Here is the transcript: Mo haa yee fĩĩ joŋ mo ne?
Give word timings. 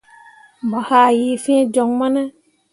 Mo 0.69 0.79
haa 0.89 1.09
yee 1.19 1.37
fĩĩ 1.43 1.63
joŋ 1.73 1.89
mo 1.99 2.07
ne? 2.13 2.21